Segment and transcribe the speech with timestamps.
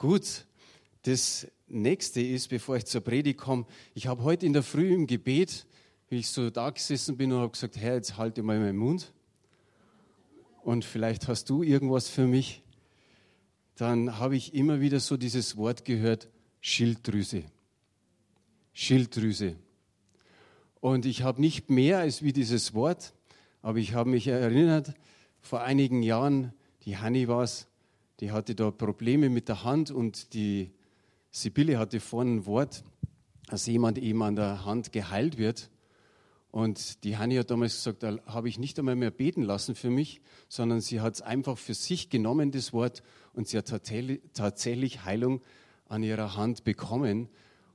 [0.00, 0.46] Gut,
[1.02, 5.06] das nächste ist, bevor ich zur Predigt komme, ich habe heute in der Früh im
[5.06, 5.66] Gebet,
[6.08, 9.12] wie ich so da gesessen bin und habe gesagt, Herr, jetzt halte mal meinen Mund
[10.62, 12.62] und vielleicht hast du irgendwas für mich.
[13.76, 16.30] Dann habe ich immer wieder so dieses Wort gehört,
[16.62, 17.44] Schilddrüse.
[18.72, 19.56] Schilddrüse.
[20.80, 23.12] Und ich habe nicht mehr als wie dieses Wort,
[23.60, 24.94] aber ich habe mich erinnert,
[25.42, 26.54] vor einigen Jahren,
[26.86, 27.69] die Hanni war es,
[28.20, 30.70] die hatte da Probleme mit der Hand und die
[31.30, 32.84] Sibylle hatte vorhin ein Wort,
[33.46, 35.70] dass jemand eben an der Hand geheilt wird.
[36.50, 39.90] Und die Hanni hat damals gesagt, da habe ich nicht einmal mehr beten lassen für
[39.90, 43.02] mich, sondern sie hat es einfach für sich genommen, das Wort,
[43.32, 43.68] und sie hat
[44.34, 45.40] tatsächlich Heilung
[45.88, 47.28] an ihrer Hand bekommen.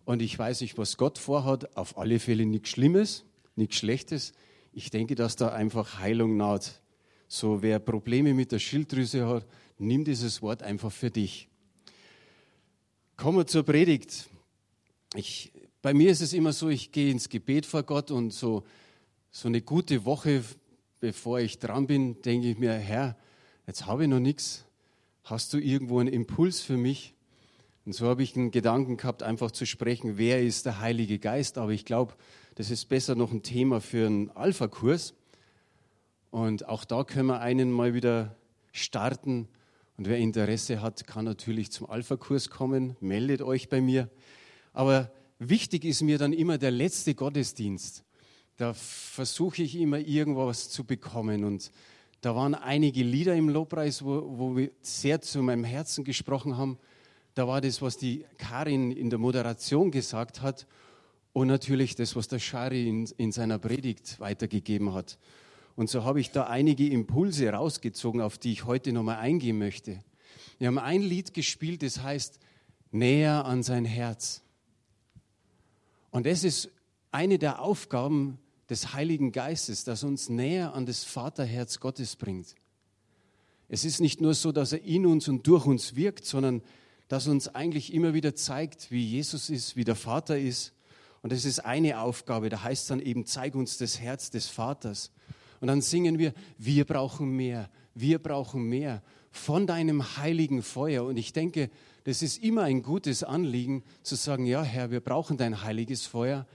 [0.04, 3.24] Und ich weiß nicht, was Gott vorhat, auf alle Fälle nichts Schlimmes,
[3.56, 4.34] nichts Schlechtes.
[4.74, 6.82] Ich denke, dass da einfach Heilung naht.
[7.28, 11.48] So, wer Probleme mit der Schilddrüse hat, nimm dieses Wort einfach für dich.
[13.18, 14.28] Kommen wir zur Predigt.
[15.16, 15.52] Ich,
[15.82, 18.64] bei mir ist es immer so, ich gehe ins Gebet vor Gott und so,
[19.32, 20.44] so eine gute Woche,
[21.00, 23.18] bevor ich dran bin, denke ich mir, Herr,
[23.68, 24.66] jetzt habe ich noch nichts.
[25.24, 27.14] Hast du irgendwo einen Impuls für mich?
[27.86, 31.58] Und so habe ich einen Gedanken gehabt, einfach zu sprechen, wer ist der Heilige Geist?
[31.58, 32.14] Aber ich glaube,
[32.56, 35.14] das ist besser noch ein Thema für einen Alpha-Kurs.
[36.32, 38.36] Und auch da können wir einen mal wieder
[38.72, 39.48] starten
[39.98, 44.10] und wer Interesse hat, kann natürlich zum Alpha-Kurs kommen, meldet euch bei mir.
[44.74, 48.04] Aber wichtig ist mir dann immer der letzte Gottesdienst.
[48.58, 51.46] Da versuche ich immer irgendwas zu bekommen.
[51.46, 51.72] Und
[52.20, 56.78] da waren einige Lieder im Lobpreis, wo, wo wir sehr zu meinem Herzen gesprochen haben.
[57.34, 60.68] Da war das, was die Karin in der Moderation gesagt hat
[61.32, 65.18] und natürlich das, was der Shari in, in seiner Predigt weitergegeben hat.
[65.76, 70.04] Und so habe ich da einige Impulse rausgezogen, auf die ich heute nochmal eingehen möchte.
[70.58, 72.40] Wir haben ein Lied gespielt, das heißt
[72.92, 74.42] Näher an sein Herz.
[76.12, 76.70] Und das ist
[77.12, 82.56] eine der Aufgaben des Heiligen Geistes, das uns näher an das Vaterherz Gottes bringt.
[83.68, 86.62] Es ist nicht nur so, dass er in uns und durch uns wirkt, sondern
[87.08, 90.74] dass uns eigentlich immer wieder zeigt, wie Jesus ist, wie der Vater ist.
[91.22, 92.50] Und das ist eine Aufgabe.
[92.50, 95.12] Da heißt dann eben, zeig uns das Herz des Vaters.
[95.66, 101.04] Und dann singen wir, wir brauchen mehr, wir brauchen mehr von deinem heiligen Feuer.
[101.06, 101.72] Und ich denke,
[102.04, 106.46] das ist immer ein gutes Anliegen zu sagen, ja Herr, wir brauchen dein heiliges Feuer,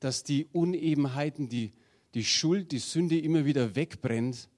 [0.00, 1.72] dass die Unebenheiten, die,
[2.14, 4.48] die Schuld, die Sünde immer wieder wegbrennt.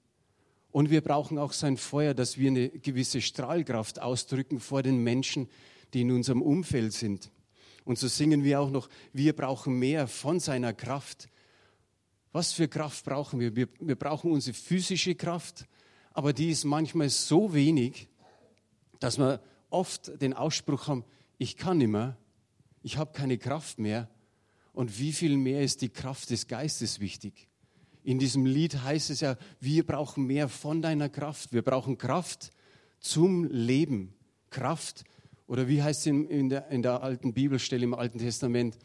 [0.71, 5.47] Und wir brauchen auch sein Feuer, dass wir eine gewisse Strahlkraft ausdrücken vor den Menschen,
[5.93, 7.29] die in unserem Umfeld sind.
[7.85, 11.29] Und so singen wir auch noch, wir brauchen mehr von seiner Kraft,
[12.31, 13.55] was für Kraft brauchen wir?
[13.55, 13.67] wir?
[13.79, 15.67] Wir brauchen unsere physische Kraft,
[16.13, 18.09] aber die ist manchmal so wenig,
[18.99, 21.05] dass wir oft den Ausspruch haben,
[21.37, 22.17] ich kann nicht mehr,
[22.83, 24.09] ich habe keine Kraft mehr.
[24.73, 27.49] Und wie viel mehr ist die Kraft des Geistes wichtig?
[28.03, 31.53] In diesem Lied heißt es ja, wir brauchen mehr von deiner Kraft.
[31.53, 32.51] Wir brauchen Kraft
[32.99, 34.13] zum Leben.
[34.49, 35.03] Kraft,
[35.47, 38.77] oder wie heißt es in, der, in der alten Bibelstelle im Alten Testament,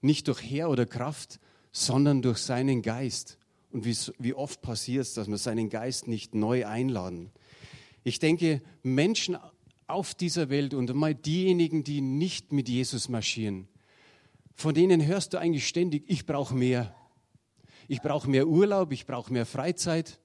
[0.00, 1.38] nicht durch Heer oder Kraft,
[1.72, 3.38] sondern durch seinen Geist.
[3.70, 7.30] Und wie, wie oft passiert es, dass wir seinen Geist nicht neu einladen?
[8.04, 9.38] Ich denke, Menschen
[9.86, 13.68] auf dieser Welt und mal diejenigen, die nicht mit Jesus marschieren,
[14.54, 16.94] von denen hörst du eigentlich ständig, ich brauche mehr.
[17.88, 20.20] Ich brauche mehr Urlaub, ich brauche mehr Freizeit,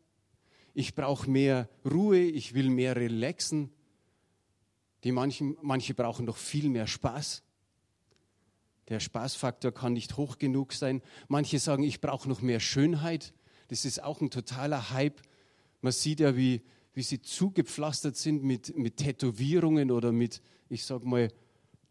[0.73, 3.71] ich brauche mehr Ruhe, ich will mehr relaxen.
[5.03, 7.43] Die manchen, manche brauchen noch viel mehr Spaß.
[8.89, 11.01] Der Spaßfaktor kann nicht hoch genug sein.
[11.27, 13.33] Manche sagen, ich brauche noch mehr Schönheit.
[13.67, 15.21] Das ist auch ein totaler Hype.
[15.81, 16.61] Man sieht ja, wie,
[16.93, 21.31] wie sie zugepflastert sind mit, mit Tätowierungen oder mit, ich sag mal,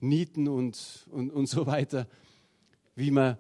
[0.01, 2.07] Nieten und, und, und so weiter.
[2.95, 3.39] Wie man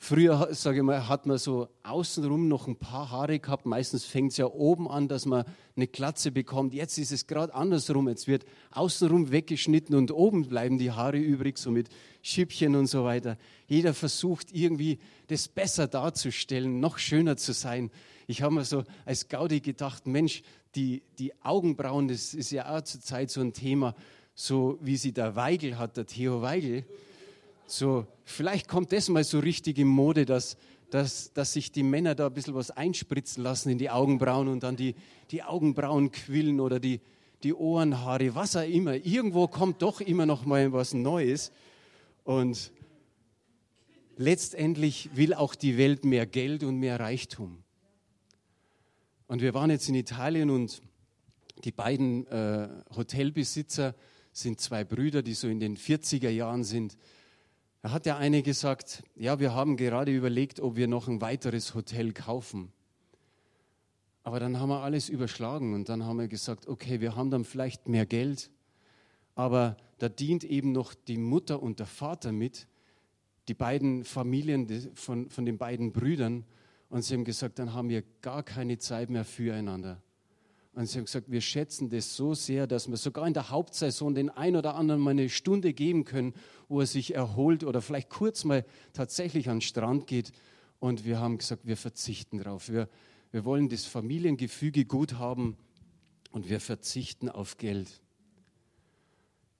[0.00, 3.66] Früher, sage ich mal, hat man so außenrum noch ein paar Haare gehabt.
[3.66, 5.44] Meistens fängt es ja oben an, dass man
[5.74, 6.72] eine Glatze bekommt.
[6.72, 8.08] Jetzt ist es gerade andersrum.
[8.08, 11.88] Jetzt wird außenrum weggeschnitten und oben bleiben die Haare übrig, so mit
[12.22, 13.36] Schüppchen und so weiter.
[13.66, 17.90] Jeder versucht irgendwie das besser darzustellen, noch schöner zu sein.
[18.28, 20.42] Ich habe mir so als Gaudi gedacht, Mensch,
[20.76, 23.96] die, die Augenbrauen, das ist ja auch zur Zeit so ein Thema,
[24.36, 26.84] so wie sie der Weigel hat, der Theo Weigel
[27.70, 30.56] so, vielleicht kommt das mal so richtig in Mode, dass,
[30.90, 34.62] dass, dass sich die Männer da ein bisschen was einspritzen lassen in die Augenbrauen und
[34.62, 34.94] dann die,
[35.30, 37.00] die Augenbrauen quillen oder die,
[37.42, 38.94] die Ohrenhaare, was auch immer.
[38.94, 41.52] Irgendwo kommt doch immer noch mal was Neues.
[42.24, 42.72] Und
[44.16, 47.62] letztendlich will auch die Welt mehr Geld und mehr Reichtum.
[49.26, 50.80] Und wir waren jetzt in Italien und
[51.64, 53.94] die beiden äh, Hotelbesitzer
[54.32, 56.96] sind zwei Brüder, die so in den 40er Jahren sind.
[57.80, 61.74] Da hat der eine gesagt, ja, wir haben gerade überlegt, ob wir noch ein weiteres
[61.74, 62.72] Hotel kaufen.
[64.24, 67.44] Aber dann haben wir alles überschlagen und dann haben wir gesagt, okay, wir haben dann
[67.44, 68.50] vielleicht mehr Geld,
[69.34, 72.66] aber da dient eben noch die Mutter und der Vater mit,
[73.48, 76.44] die beiden Familien von, von den beiden Brüdern.
[76.90, 80.02] Und sie haben gesagt, dann haben wir gar keine Zeit mehr füreinander.
[80.78, 84.14] Und sie haben gesagt, wir schätzen das so sehr, dass wir sogar in der Hauptsaison
[84.14, 86.34] den ein oder anderen mal eine Stunde geben können,
[86.68, 90.30] wo er sich erholt oder vielleicht kurz mal tatsächlich an den Strand geht.
[90.78, 92.68] Und wir haben gesagt, wir verzichten darauf.
[92.68, 92.88] Wir,
[93.32, 95.56] wir wollen das Familiengefüge gut haben
[96.30, 98.00] und wir verzichten auf Geld.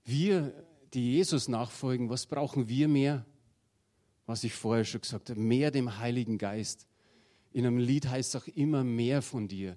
[0.04, 0.52] Wir,
[0.94, 3.26] die Jesus nachfolgen, was brauchen wir mehr?
[4.26, 6.86] Was ich vorher schon gesagt habe, mehr dem Heiligen Geist.
[7.50, 9.76] In einem Lied heißt es auch immer mehr von dir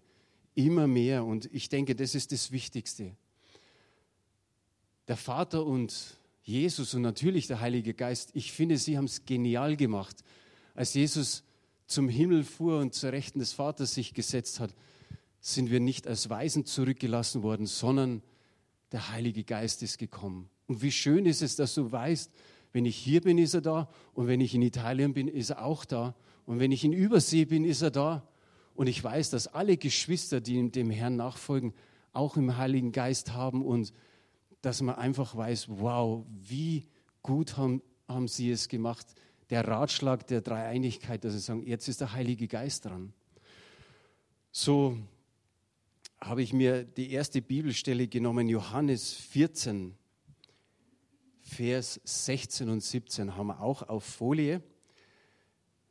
[0.56, 1.26] Immer mehr.
[1.26, 3.16] Und ich denke, das ist das Wichtigste.
[5.08, 9.78] Der Vater und Jesus und natürlich der Heilige Geist, ich finde, sie haben es genial
[9.78, 10.24] gemacht.
[10.74, 11.44] Als Jesus
[11.86, 14.74] zum Himmel fuhr und zur Rechten des Vaters sich gesetzt hat,
[15.40, 18.22] sind wir nicht als Weisen zurückgelassen worden, sondern
[18.92, 20.50] der Heilige Geist ist gekommen.
[20.68, 22.32] Und wie schön ist es, dass du weißt,
[22.74, 25.66] wenn ich hier bin, ist er da und wenn ich in Italien bin, ist er
[25.66, 26.16] auch da
[26.46, 28.28] und wenn ich in Übersee bin, ist er da
[28.76, 31.74] und ich weiß, dass alle Geschwister, die dem Herrn nachfolgen,
[32.14, 33.94] auch im Heiligen Geist haben und
[34.62, 36.88] dass man einfach weiß, wow, wie
[37.24, 39.08] gut haben, haben sie es gemacht.
[39.50, 43.14] Der Ratschlag der Dreieinigkeit, dass sie sagen, jetzt ist der Heilige Geist dran.
[44.52, 44.98] So
[46.20, 49.96] habe ich mir die erste Bibelstelle genommen, Johannes 14,
[51.40, 54.62] Vers 16 und 17 haben wir auch auf Folie.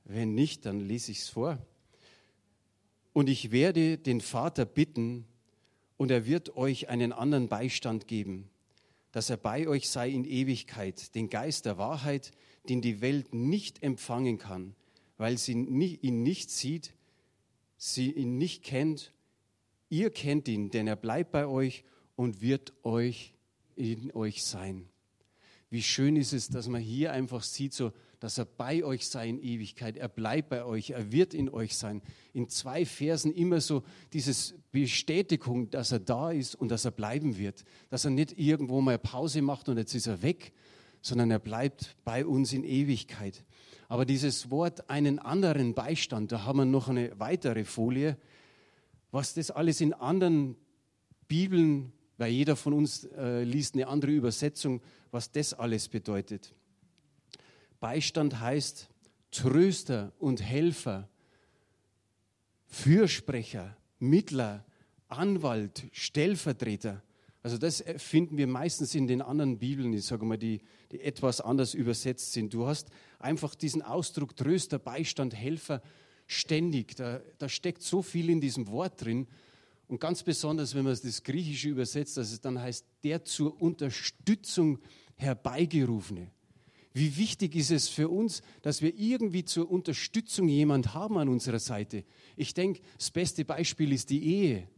[0.05, 1.59] Wenn nicht, dann lese ich es vor.
[3.20, 5.26] Und ich werde den Vater bitten,
[5.99, 8.49] und er wird euch einen anderen Beistand geben,
[9.12, 12.32] dass er bei euch sei in Ewigkeit, den Geist der Wahrheit,
[12.70, 14.75] den die Welt nicht empfangen kann,
[15.19, 16.94] weil sie ihn nicht sieht,
[17.76, 19.12] sie ihn nicht kennt.
[19.90, 21.84] Ihr kennt ihn, denn er bleibt bei euch
[22.17, 23.34] und wird euch
[23.76, 24.88] in euch sein.
[25.69, 29.28] Wie schön ist es, dass man hier einfach sieht, so dass er bei euch sei
[29.31, 29.96] in Ewigkeit.
[29.96, 32.02] Er bleibt bei euch, er wird in euch sein.
[32.34, 33.82] In zwei Versen immer so
[34.12, 37.64] diese Bestätigung, dass er da ist und dass er bleiben wird.
[37.88, 40.52] Dass er nicht irgendwo mal Pause macht und jetzt ist er weg,
[41.00, 43.43] sondern er bleibt bei uns in Ewigkeit.
[43.88, 48.19] Aber dieses Wort einen anderen Beistand, da haben wir noch eine weitere Folie,
[49.11, 50.56] was das alles in anderen
[51.26, 56.55] Bibeln, weil jeder von uns äh, liest eine andere Übersetzung, was das alles bedeutet.
[57.81, 58.88] Beistand heißt
[59.31, 61.09] Tröster und Helfer,
[62.67, 64.65] Fürsprecher, Mittler,
[65.09, 67.03] Anwalt, Stellvertreter.
[67.43, 70.61] Also das finden wir meistens in den anderen Bibeln, ich sage mal, die,
[70.93, 72.53] die etwas anders übersetzt sind.
[72.53, 72.88] Du hast
[73.19, 75.81] einfach diesen Ausdruck Tröster, Beistand, Helfer
[76.27, 76.97] ständig.
[76.97, 79.27] Da, da steckt so viel in diesem Wort drin.
[79.88, 84.79] Und ganz besonders, wenn man das Griechische übersetzt, dass es dann heißt, der zur Unterstützung
[85.17, 86.31] herbeigerufene.
[86.92, 91.60] Wie wichtig ist es für uns, dass wir irgendwie zur Unterstützung jemand haben an unserer
[91.60, 92.04] Seite?
[92.37, 94.69] Ich denke, das beste Beispiel ist die Ehe.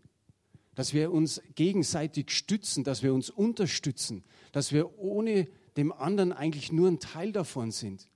[0.75, 6.73] Dass wir uns gegenseitig stützen, dass wir uns unterstützen, dass wir ohne dem anderen eigentlich
[6.73, 8.09] nur ein Teil davon sind.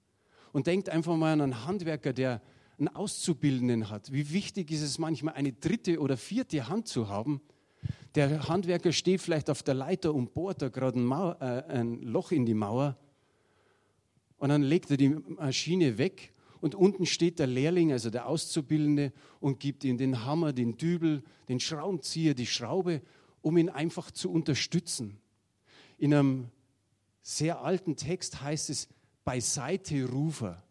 [0.52, 2.42] Und denkt einfach mal an einen Handwerker, der
[2.78, 4.12] einen Auszubildenden hat.
[4.12, 7.40] Wie wichtig ist es manchmal, eine dritte oder vierte Hand zu haben?
[8.14, 12.32] Der Handwerker steht vielleicht auf der Leiter und bohrt da gerade ein, äh, ein Loch
[12.32, 12.96] in die Mauer
[14.38, 19.12] und dann legt er die Maschine weg und unten steht der Lehrling, also der Auszubildende,
[19.40, 23.02] und gibt ihm den Hammer, den Dübel, den Schraubenzieher, die Schraube,
[23.40, 25.18] um ihn einfach zu unterstützen.
[25.98, 26.50] In einem
[27.22, 28.88] sehr alten Text heißt es
[29.24, 30.62] beiseite Rufer.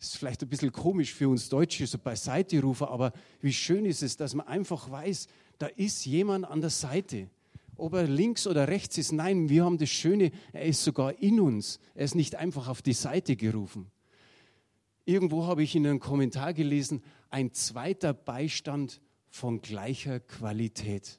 [0.00, 4.02] Ist vielleicht ein bisschen komisch für uns Deutsche, so beiseite Rufer, aber wie schön ist
[4.02, 5.26] es, dass man einfach weiß,
[5.58, 7.28] da ist jemand an der Seite
[7.78, 9.12] ob er links oder rechts ist.
[9.12, 11.80] Nein, wir haben das Schöne, er ist sogar in uns.
[11.94, 13.90] Er ist nicht einfach auf die Seite gerufen.
[15.04, 21.18] Irgendwo habe ich in einem Kommentar gelesen, ein zweiter Beistand von gleicher Qualität.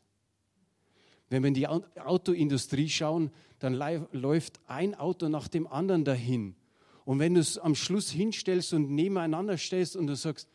[1.30, 6.56] Wenn wir in die Autoindustrie schauen, dann läuft ein Auto nach dem anderen dahin.
[7.06, 10.48] Und wenn du es am Schluss hinstellst und nebeneinander stellst und du sagst,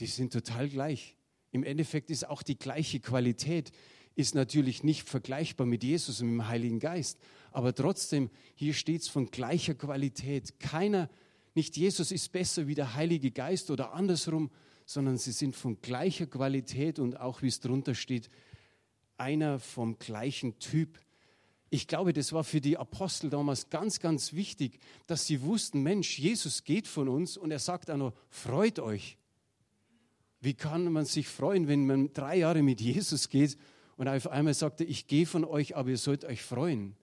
[0.00, 1.16] die sind total gleich.
[1.54, 3.70] Im Endeffekt ist auch die gleiche Qualität
[4.16, 7.20] ist natürlich nicht vergleichbar mit Jesus und dem Heiligen Geist.
[7.52, 10.58] Aber trotzdem, hier steht es von gleicher Qualität.
[10.58, 11.08] Keiner,
[11.54, 14.50] nicht Jesus ist besser wie der Heilige Geist oder andersrum,
[14.84, 18.30] sondern sie sind von gleicher Qualität und auch wie es drunter steht,
[19.16, 20.98] einer vom gleichen Typ.
[21.70, 26.18] Ich glaube, das war für die Apostel damals ganz, ganz wichtig, dass sie wussten, Mensch,
[26.18, 29.18] Jesus geht von uns und er sagt auch noch, freut euch.
[30.44, 33.56] Wie kann man sich freuen, wenn man drei Jahre mit Jesus geht
[33.96, 36.96] und auf einmal sagt er, ich gehe von euch, aber ihr sollt euch freuen.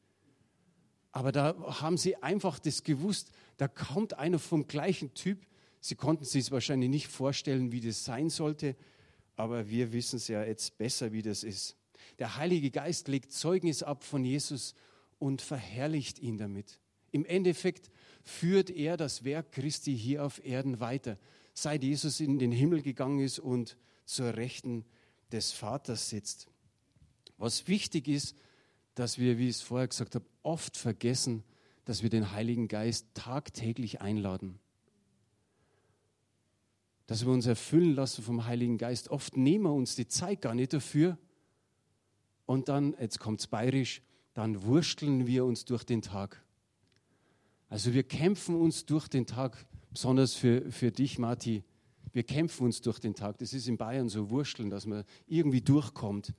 [1.12, 5.40] Aber da haben sie einfach das gewusst, da kommt einer vom gleichen Typ.
[5.80, 8.76] Sie konnten sich wahrscheinlich nicht vorstellen, wie das sein sollte,
[9.36, 11.76] aber wir wissen es ja jetzt besser, wie das ist.
[12.20, 14.76] Der Heilige Geist legt Zeugnis ab von Jesus
[15.18, 16.80] und verherrlicht ihn damit.
[17.12, 17.90] Im Endeffekt
[18.24, 21.18] führt er das Werk Christi hier auf Erden weiter,
[21.54, 24.86] seit Jesus in den Himmel gegangen ist und zur Rechten
[25.32, 26.48] des Vaters sitzt.
[27.38, 28.36] Was wichtig ist,
[28.96, 31.44] dass wir, wie ich es vorher gesagt habe, oft vergessen,
[31.86, 34.60] dass wir den Heiligen Geist tagtäglich einladen.
[37.08, 39.10] Dass wir uns erfüllen lassen vom Heiligen Geist.
[39.10, 41.18] Oft nehmen wir uns die Zeit gar nicht dafür.
[42.46, 44.02] Und dann, jetzt kommt es bayerisch,
[44.34, 46.44] dann wursteln wir uns durch den Tag.
[47.70, 51.64] Also wir kämpfen uns durch den Tag, besonders für, für dich, Marti.
[52.14, 53.38] Wir kämpfen uns durch den Tag.
[53.38, 56.34] Das ist in Bayern so wursteln, dass man irgendwie durchkommt.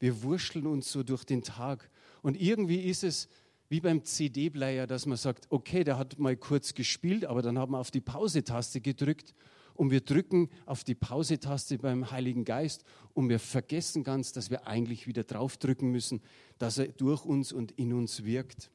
[0.00, 1.90] Wir wurschteln uns so durch den Tag.
[2.22, 3.28] Und irgendwie ist es
[3.68, 7.72] wie beim CD-Player, dass man sagt, okay, der hat mal kurz gespielt, aber dann haben
[7.72, 9.34] wir auf die Pause-Taste gedrückt
[9.74, 14.66] und wir drücken auf die Pause-Taste beim Heiligen Geist und wir vergessen ganz, dass wir
[14.66, 16.22] eigentlich wieder draufdrücken müssen,
[16.58, 18.70] dass er durch uns und in uns wirkt.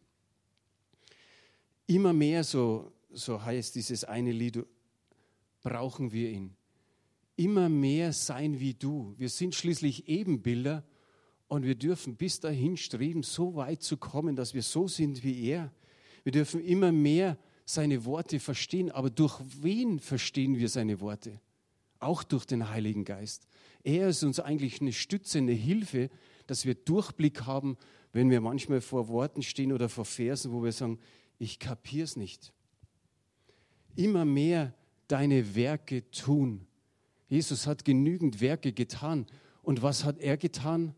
[1.88, 4.66] Immer mehr, so, so heißt dieses eine Lied,
[5.62, 6.56] brauchen wir ihn.
[7.36, 9.16] Immer mehr sein wie du.
[9.18, 10.84] Wir sind schließlich Ebenbilder
[11.48, 15.46] und wir dürfen bis dahin streben, so weit zu kommen, dass wir so sind wie
[15.46, 15.72] er.
[16.24, 18.92] Wir dürfen immer mehr seine Worte verstehen.
[18.92, 21.40] Aber durch wen verstehen wir seine Worte?
[22.00, 23.48] Auch durch den Heiligen Geist.
[23.84, 26.10] Er ist uns eigentlich eine Stütze, eine Hilfe,
[26.48, 27.78] dass wir Durchblick haben,
[28.12, 31.00] wenn wir manchmal vor Worten stehen oder vor Versen, wo wir sagen,
[31.40, 32.54] ich kapier's nicht.
[33.96, 34.74] Immer mehr
[35.08, 36.66] deine Werke tun.
[37.28, 39.26] Jesus hat genügend Werke getan.
[39.62, 40.96] Und was hat er getan?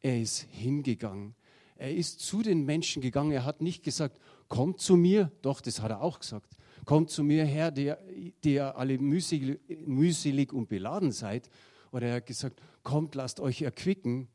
[0.00, 1.34] Er ist hingegangen.
[1.76, 3.32] Er ist zu den Menschen gegangen.
[3.32, 5.30] Er hat nicht gesagt, kommt zu mir.
[5.42, 6.56] Doch, das hat er auch gesagt.
[6.84, 7.98] Kommt zu mir, Herr, der,
[8.44, 11.50] der alle mühselig, mühselig und beladen seid.
[11.90, 14.28] Oder er hat gesagt, kommt, lasst euch erquicken.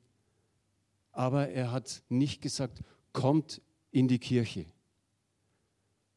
[1.12, 2.82] Aber er hat nicht gesagt,
[3.13, 4.65] kommt in die Kirche.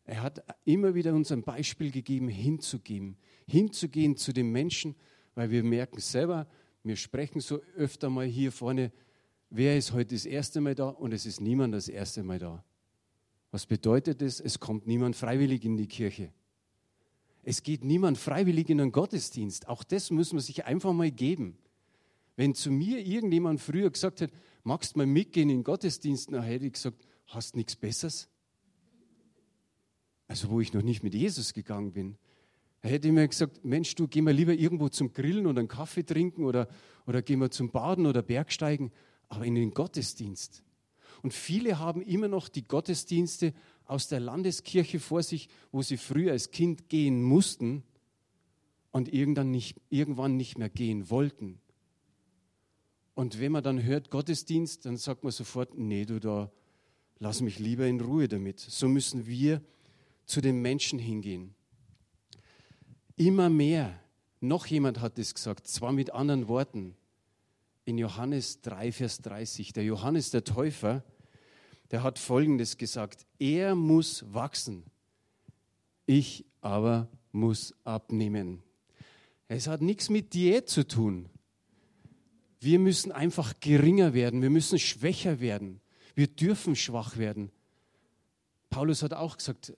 [0.05, 4.95] Er hat immer wieder uns ein Beispiel gegeben, hinzugehen, hinzugehen zu den Menschen,
[5.35, 6.47] weil wir merken selber,
[6.83, 8.93] wir sprechen so öfter mal hier vorne,
[9.49, 12.63] wer ist heute das erste Mal da und es ist niemand das erste Mal da.
[13.51, 14.41] Was bedeutet das?
[14.41, 16.33] Es kommt niemand freiwillig in die Kirche.
[17.43, 19.69] Es geht niemand freiwillig in einen Gottesdienst.
[19.69, 21.57] Auch das muss man sich einfach mal geben.
[22.37, 24.31] Wenn zu mir irgendjemand früher gesagt hat,
[24.65, 28.29] magst du mal mitgehen in den Gottesdienst, dann hätte ich gesagt, hast nichts Besseres?
[30.27, 32.17] Also wo ich noch nicht mit Jesus gegangen bin.
[32.83, 36.05] Er hätte mir gesagt, Mensch, du geh mal lieber irgendwo zum Grillen oder einen Kaffee
[36.05, 36.69] trinken oder,
[37.07, 38.91] oder geh mal zum Baden oder Bergsteigen
[39.29, 40.63] aber in den Gottesdienst.
[41.23, 43.55] Und viele haben immer noch die Gottesdienste
[43.87, 47.83] aus der Landeskirche vor sich, wo sie früher als Kind gehen mussten
[48.91, 51.61] und irgendwann nicht, irgendwann nicht mehr gehen wollten.
[53.15, 56.51] Und wenn man dann hört Gottesdienst, dann sagt man sofort, nee, du da,
[57.19, 58.61] lass mich lieber in Ruhe damit.
[58.61, 59.63] So müssen wir
[60.27, 61.55] zu den Menschen hingehen.
[63.17, 63.99] Immer mehr,
[64.41, 66.97] noch jemand hat es gesagt, zwar mit anderen Worten,
[67.85, 69.73] in Johannes 3, Vers 30.
[69.73, 71.05] Der Johannes der Täufer,
[71.91, 73.27] der hat Folgendes gesagt.
[73.39, 74.85] Er muss wachsen,
[76.07, 78.63] ich aber muss abnehmen.
[79.49, 81.29] Es hat nichts mit Diät zu tun.
[82.61, 85.81] Wir müssen einfach geringer werden, wir müssen schwächer werden,
[86.15, 87.51] wir dürfen schwach werden.
[88.71, 89.77] Paulus hat auch gesagt,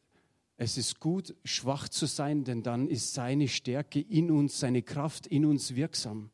[0.56, 5.26] es ist gut, schwach zu sein, denn dann ist seine Stärke in uns, seine Kraft
[5.26, 6.30] in uns wirksam.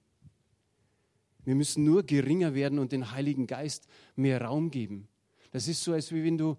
[1.44, 5.08] Wir müssen nur geringer werden und den Heiligen Geist mehr Raum geben.
[5.50, 6.56] Das ist so, als wenn du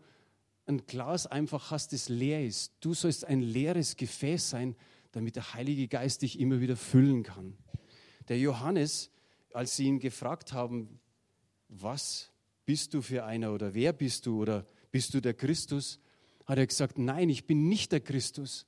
[0.65, 2.73] ein Glas einfach hast, das leer ist.
[2.81, 4.75] Du sollst ein leeres Gefäß sein,
[5.13, 7.55] damit der Heilige Geist dich immer wieder füllen kann.
[8.27, 9.09] Der Johannes,
[9.53, 10.99] als sie ihn gefragt haben,
[11.69, 12.31] was
[12.65, 15.99] bist du für einer oder wer bist du oder bist du der Christus,
[16.45, 18.65] hat er gesagt, nein, ich bin nicht der Christus,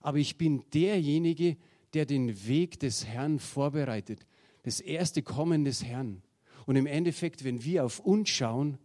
[0.00, 1.56] aber ich bin derjenige,
[1.94, 4.26] der den Weg des Herrn vorbereitet
[4.64, 6.22] das erste Kommen des Herrn.
[6.66, 8.78] Und im Endeffekt, wenn wir auf uns schauen,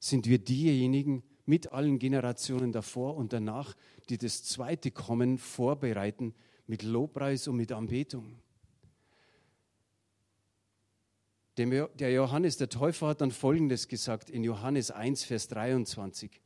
[0.00, 3.74] sind wir diejenigen mit allen Generationen davor und danach,
[4.10, 6.34] die das zweite Kommen vorbereiten
[6.66, 8.38] mit Lobpreis und mit Anbetung.
[11.56, 16.40] Der Johannes der Täufer hat dann Folgendes gesagt in Johannes 1, Vers 23.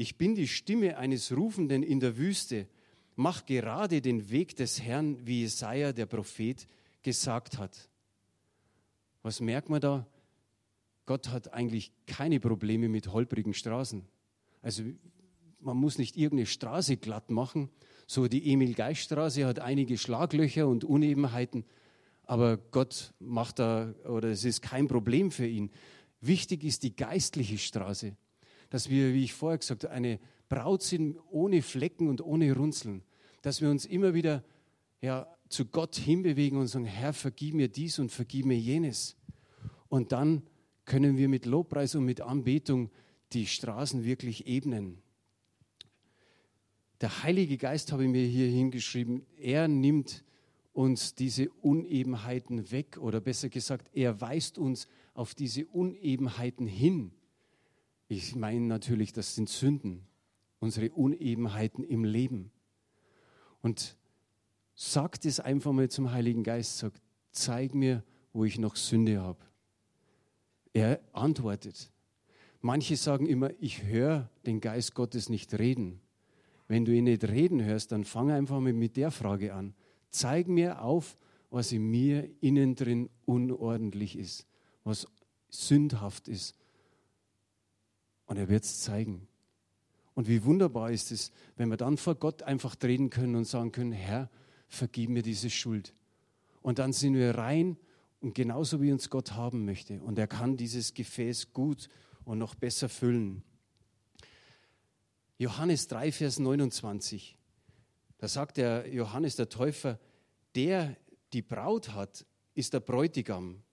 [0.00, 2.66] Ich bin die Stimme eines Rufenden in der Wüste.
[3.16, 6.66] Mach gerade den Weg des Herrn, wie Jesaja der Prophet
[7.02, 7.90] gesagt hat.
[9.22, 10.06] Was merkt man da?
[11.04, 14.02] Gott hat eigentlich keine Probleme mit holprigen Straßen.
[14.62, 14.84] Also
[15.60, 17.68] man muss nicht irgendeine Straße glatt machen.
[18.06, 21.66] So die Emil-Geist-Straße hat einige Schlaglöcher und Unebenheiten,
[22.22, 25.70] aber Gott macht da, oder es ist kein Problem für ihn.
[26.22, 28.16] Wichtig ist die geistliche Straße,
[28.70, 33.02] dass wir, wie ich vorher gesagt habe, eine Braut sind ohne Flecken und ohne Runzeln,
[33.42, 34.42] dass wir uns immer wieder
[35.00, 39.16] ja, zu Gott hinbewegen und sagen, Herr, vergib mir dies und vergib mir jenes.
[39.88, 40.42] Und dann
[40.84, 42.90] können wir mit Lobpreis und mit Anbetung
[43.32, 45.02] die Straßen wirklich ebnen.
[47.00, 50.24] Der Heilige Geist habe ich mir hier hingeschrieben, er nimmt
[50.72, 57.12] uns diese Unebenheiten weg oder besser gesagt, er weist uns auf diese Unebenheiten hin.
[58.12, 60.04] Ich meine natürlich, das sind Sünden,
[60.58, 62.50] unsere Unebenheiten im Leben.
[63.62, 63.96] Und
[64.74, 67.00] sagt es einfach mal zum Heiligen Geist, sagt,
[67.30, 68.02] zeig mir,
[68.32, 69.38] wo ich noch Sünde habe.
[70.72, 71.92] Er antwortet.
[72.60, 76.00] Manche sagen immer, ich höre den Geist Gottes nicht reden.
[76.66, 79.72] Wenn du ihn nicht reden hörst, dann fang einfach mal mit der Frage an.
[80.08, 81.16] Zeig mir auf,
[81.48, 84.48] was in mir innen drin unordentlich ist,
[84.82, 85.06] was
[85.48, 86.56] sündhaft ist.
[88.30, 89.26] Und er wird es zeigen.
[90.14, 93.72] Und wie wunderbar ist es, wenn wir dann vor Gott einfach treten können und sagen
[93.72, 94.30] können, Herr,
[94.68, 95.92] vergib mir diese Schuld.
[96.62, 97.76] Und dann sind wir rein
[98.20, 100.00] und genauso wie uns Gott haben möchte.
[100.00, 101.88] Und er kann dieses Gefäß gut
[102.24, 103.42] und noch besser füllen.
[105.36, 107.36] Johannes 3, Vers 29.
[108.18, 109.98] Da sagt der Johannes der Täufer,
[110.54, 110.96] der
[111.32, 113.64] die Braut hat, ist der Bräutigam.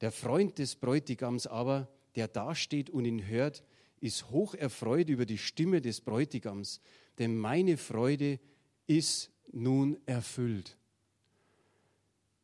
[0.00, 3.64] Der Freund des Bräutigams aber, der dasteht und ihn hört,
[4.00, 6.80] ist hoch erfreut über die Stimme des Bräutigams,
[7.18, 8.38] denn meine Freude
[8.86, 10.76] ist nun erfüllt.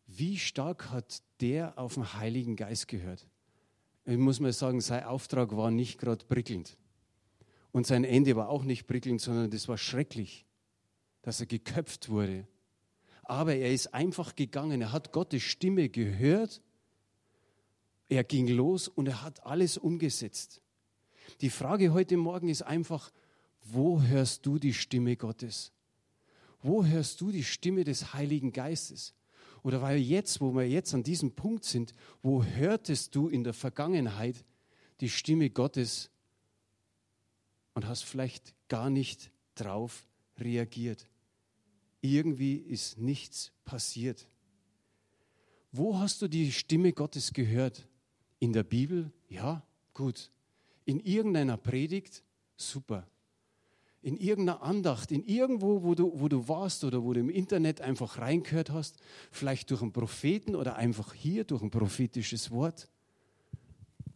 [0.07, 3.27] Wie stark hat der auf den Heiligen Geist gehört?
[4.05, 6.77] Ich muss mal sagen, sein Auftrag war nicht gerade prickelnd.
[7.73, 10.47] Und sein Ende war auch nicht prickelnd, sondern das war schrecklich,
[11.23, 12.49] dass er geköpft wurde.
[13.23, 14.81] Aber er ist einfach gegangen.
[14.81, 16.63] Er hat Gottes Stimme gehört.
[18.11, 20.61] Er ging los und er hat alles umgesetzt.
[21.41, 23.13] Die Frage heute Morgen ist einfach,
[23.63, 25.71] wo hörst du die Stimme Gottes?
[26.61, 29.15] Wo hörst du die Stimme des Heiligen Geistes?
[29.63, 33.55] Oder weil jetzt, wo wir jetzt an diesem Punkt sind, wo hörtest du in der
[33.55, 34.45] Vergangenheit
[34.99, 36.11] die Stimme Gottes
[37.75, 41.09] und hast vielleicht gar nicht drauf reagiert?
[42.01, 44.27] Irgendwie ist nichts passiert.
[45.71, 47.87] Wo hast du die Stimme Gottes gehört?
[48.41, 49.13] In der Bibel?
[49.29, 50.33] Ja, gut.
[50.85, 52.25] In irgendeiner Predigt?
[52.57, 53.07] Super
[54.03, 57.81] in irgendeiner Andacht, in irgendwo, wo du, wo du warst oder wo du im Internet
[57.81, 58.97] einfach reingehört hast,
[59.31, 62.89] vielleicht durch einen Propheten oder einfach hier durch ein prophetisches Wort,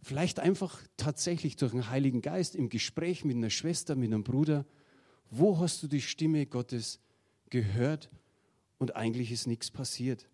[0.03, 4.65] vielleicht einfach tatsächlich durch den Heiligen Geist im Gespräch mit einer Schwester, mit einem Bruder,
[5.31, 7.01] wo hast du die Stimme Gottes
[7.51, 8.11] gehört
[8.79, 10.29] und eigentlich ist nichts passiert.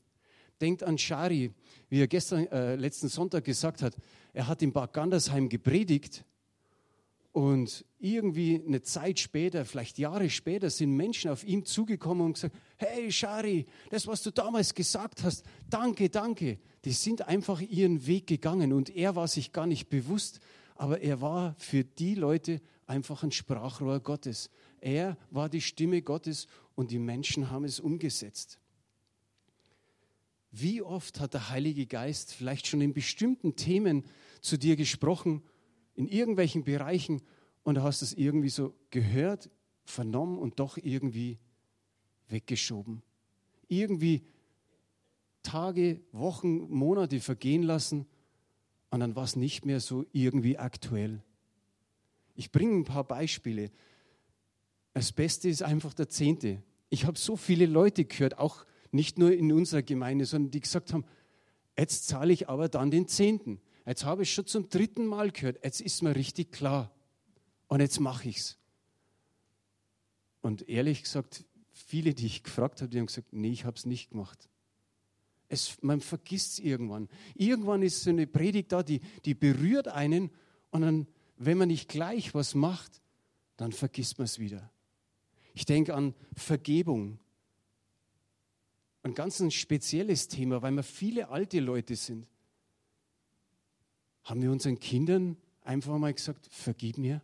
[0.60, 1.52] Denkt an Shari,
[1.88, 3.96] wie er gestern, äh, letzten Sonntag gesagt hat,
[4.32, 6.24] er hat in Bad Gandersheim gepredigt
[7.32, 12.56] und irgendwie eine Zeit später, vielleicht Jahre später, sind Menschen auf ihn zugekommen und gesagt,
[12.76, 16.58] hey Shari, das, was du damals gesagt hast, danke, danke.
[16.84, 20.40] Die sind einfach ihren Weg gegangen und er war sich gar nicht bewusst,
[20.74, 24.50] aber er war für die Leute einfach ein Sprachrohr Gottes.
[24.80, 28.58] Er war die Stimme Gottes und die Menschen haben es umgesetzt.
[30.50, 34.04] Wie oft hat der Heilige Geist vielleicht schon in bestimmten Themen
[34.40, 35.42] zu dir gesprochen
[35.94, 37.22] in irgendwelchen Bereichen
[37.62, 39.50] und du hast es irgendwie so gehört,
[39.84, 41.38] vernommen und doch irgendwie
[42.28, 43.02] weggeschoben.
[43.68, 44.24] Irgendwie
[45.42, 48.06] Tage, Wochen, Monate vergehen lassen
[48.90, 51.22] und dann war es nicht mehr so irgendwie aktuell.
[52.34, 53.70] Ich bringe ein paar Beispiele.
[54.94, 56.62] Das Beste ist einfach der Zehnte.
[56.88, 60.92] Ich habe so viele Leute gehört, auch nicht nur in unserer Gemeinde, sondern die gesagt
[60.92, 61.04] haben,
[61.78, 63.60] jetzt zahle ich aber dann den Zehnten.
[63.86, 66.92] Jetzt habe ich schon zum dritten Mal gehört, jetzt ist mir richtig klar.
[67.68, 68.58] Und jetzt mache ich es.
[70.40, 73.86] Und ehrlich gesagt, viele, die ich gefragt habe, die haben gesagt, nee, ich habe es
[73.86, 74.48] nicht gemacht.
[75.48, 77.08] Es, man vergisst es irgendwann.
[77.34, 80.30] Irgendwann ist so eine Predigt da, die, die berührt einen
[80.70, 83.00] und dann, wenn man nicht gleich was macht,
[83.56, 84.70] dann vergisst man es wieder.
[85.52, 87.18] Ich denke an Vergebung.
[89.02, 92.26] Ein ganz ein spezielles Thema, weil wir viele alte Leute sind.
[94.24, 97.22] Haben wir unseren Kindern einfach mal gesagt, vergib mir?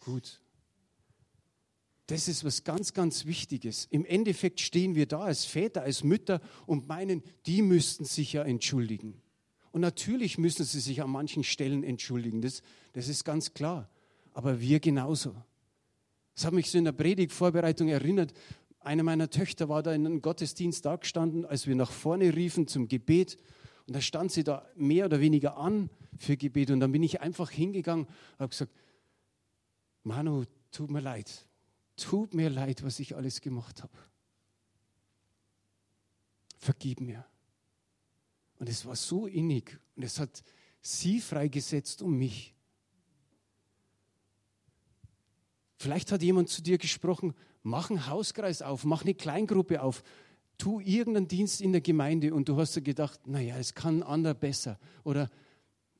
[0.00, 0.40] Gut.
[2.06, 3.86] Das ist was ganz, ganz Wichtiges.
[3.90, 8.42] Im Endeffekt stehen wir da als Väter, als Mütter und meinen, die müssten sich ja
[8.42, 9.22] entschuldigen.
[9.70, 12.62] Und natürlich müssen sie sich an manchen Stellen entschuldigen, das,
[12.94, 13.88] das ist ganz klar.
[14.32, 15.36] Aber wir genauso.
[16.34, 18.32] Das hat mich so in der Predigtvorbereitung erinnert.
[18.80, 22.66] Eine meiner Töchter war da in einem Gottesdienst da gestanden, als wir nach vorne riefen
[22.66, 23.36] zum Gebet.
[23.86, 26.70] Und da stand sie da mehr oder weniger an für Gebet.
[26.70, 28.72] Und dann bin ich einfach hingegangen und habe gesagt,
[30.02, 31.46] Manu, tut mir leid.
[31.96, 33.92] Tut mir leid, was ich alles gemacht habe.
[36.56, 37.26] Vergib mir.
[38.58, 40.42] Und es war so innig und es hat
[40.80, 42.54] sie freigesetzt um mich.
[45.80, 50.02] Vielleicht hat jemand zu dir gesprochen, mach einen Hauskreis auf, mach eine Kleingruppe auf,
[50.58, 54.02] tu irgendeinen Dienst in der Gemeinde und du hast dir gedacht, naja, es kann ein
[54.02, 55.30] anderer besser oder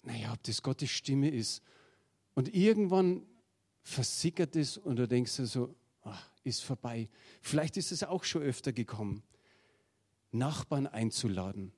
[0.02, 1.62] naja, ob das Gottes Stimme ist.
[2.34, 3.22] Und irgendwann
[3.82, 7.08] versickert es und du denkst dir so, ach, ist vorbei.
[7.40, 9.22] Vielleicht ist es auch schon öfter gekommen,
[10.30, 11.72] Nachbarn einzuladen.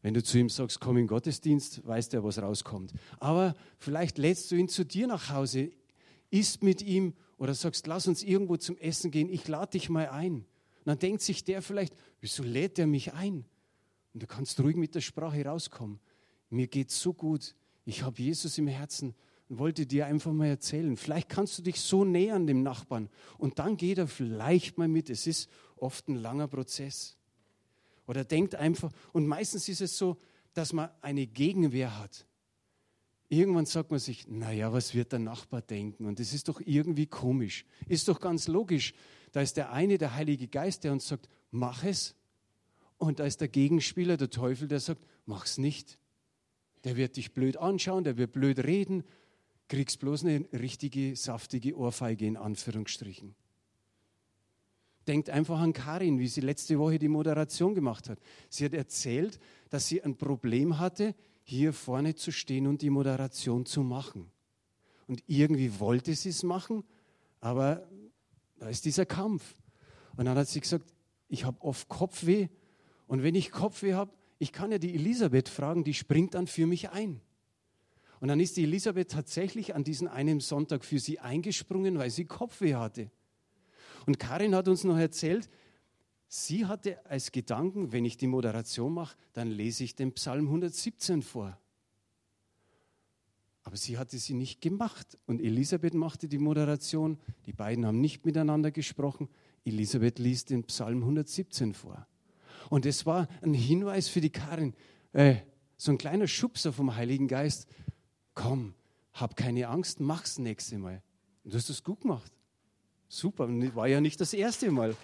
[0.00, 2.92] Wenn du zu ihm sagst, komm in Gottesdienst, weiß er, was rauskommt.
[3.20, 5.70] Aber vielleicht lädst du ihn zu dir nach Hause,
[6.32, 10.08] isst mit ihm oder sagst, lass uns irgendwo zum Essen gehen, ich lade dich mal
[10.08, 10.34] ein.
[10.34, 13.44] Und dann denkt sich der vielleicht, wieso lädt er mich ein?
[14.14, 16.00] Und du kannst ruhig mit der Sprache rauskommen.
[16.50, 19.14] Mir geht so gut, ich habe Jesus im Herzen
[19.48, 20.96] und wollte dir einfach mal erzählen.
[20.96, 25.10] Vielleicht kannst du dich so nähern dem Nachbarn und dann geht er vielleicht mal mit.
[25.10, 27.16] Es ist oft ein langer Prozess.
[28.06, 30.16] Oder denkt einfach, und meistens ist es so,
[30.54, 32.26] dass man eine Gegenwehr hat.
[33.32, 36.04] Irgendwann sagt man sich, naja, was wird der Nachbar denken?
[36.04, 37.64] Und das ist doch irgendwie komisch.
[37.88, 38.92] Ist doch ganz logisch.
[39.32, 42.14] Da ist der eine, der Heilige Geist, der uns sagt, mach es.
[42.98, 45.98] Und da ist der Gegenspieler, der Teufel, der sagt, mach's nicht.
[46.84, 49.02] Der wird dich blöd anschauen, der wird blöd reden,
[49.66, 53.34] kriegst bloß eine richtige, saftige Ohrfeige in Anführungsstrichen.
[55.08, 58.18] Denkt einfach an Karin, wie sie letzte Woche die Moderation gemacht hat.
[58.50, 59.40] Sie hat erzählt,
[59.70, 64.30] dass sie ein Problem hatte, hier vorne zu stehen und die Moderation zu machen.
[65.06, 66.84] Und irgendwie wollte sie es machen,
[67.40, 67.88] aber
[68.58, 69.56] da ist dieser Kampf.
[70.16, 70.92] Und dann hat sie gesagt,
[71.28, 72.48] ich habe oft Kopfweh
[73.06, 76.66] und wenn ich Kopfweh habe, ich kann ja die Elisabeth fragen, die springt dann für
[76.66, 77.20] mich ein.
[78.20, 82.24] Und dann ist die Elisabeth tatsächlich an diesem einen Sonntag für sie eingesprungen, weil sie
[82.24, 83.10] Kopfweh hatte.
[84.06, 85.48] Und Karin hat uns noch erzählt,
[86.32, 91.20] sie hatte als Gedanken, wenn ich die Moderation mache, dann lese ich den Psalm 117
[91.20, 91.58] vor.
[93.64, 95.18] Aber sie hatte sie nicht gemacht.
[95.26, 97.18] Und Elisabeth machte die Moderation.
[97.44, 99.28] Die beiden haben nicht miteinander gesprochen.
[99.64, 102.06] Elisabeth liest den Psalm 117 vor.
[102.70, 104.74] Und es war ein Hinweis für die Karin,
[105.12, 105.36] äh,
[105.76, 107.66] so ein kleiner Schubser vom Heiligen Geist.
[108.34, 108.74] Komm,
[109.12, 111.02] hab keine Angst, mach's nächste Mal.
[111.44, 112.32] Und du hast es gut gemacht.
[113.08, 114.96] Super, war ja nicht das erste Mal.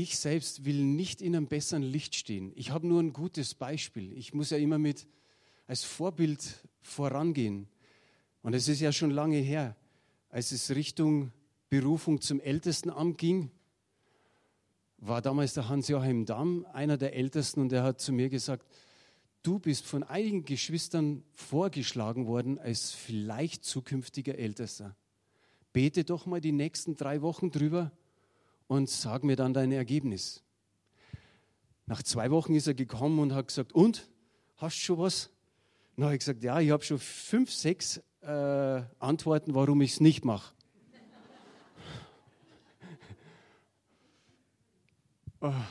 [0.00, 2.52] Ich selbst will nicht in einem besseren Licht stehen.
[2.54, 4.16] Ich habe nur ein gutes Beispiel.
[4.16, 5.08] Ich muss ja immer mit
[5.66, 6.40] als Vorbild
[6.80, 7.66] vorangehen.
[8.42, 9.74] Und es ist ja schon lange her,
[10.28, 11.32] als es Richtung
[11.68, 13.50] Berufung zum Ältestenamt ging,
[14.98, 18.68] war damals der Hans-Joachim Damm einer der Ältesten und er hat zu mir gesagt,
[19.42, 24.94] du bist von einigen Geschwistern vorgeschlagen worden als vielleicht zukünftiger Ältester.
[25.72, 27.90] Bete doch mal die nächsten drei Wochen drüber
[28.68, 30.44] und sag mir dann dein Ergebnis.
[31.86, 34.08] Nach zwei Wochen ist er gekommen und hat gesagt, und,
[34.56, 35.30] hast du schon was?
[35.96, 40.00] Dann habe ich gesagt, ja, ich habe schon fünf, sechs äh, Antworten, warum ich es
[40.00, 40.54] nicht mache.
[45.40, 45.52] oh.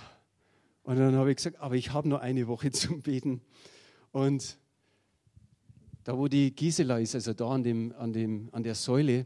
[0.84, 3.42] Und dann habe ich gesagt, aber ich habe nur eine Woche zum Beten.
[4.14, 4.58] Und
[6.06, 9.26] da, wo die Gisela ist, also da an, dem, an, dem, an der Säule,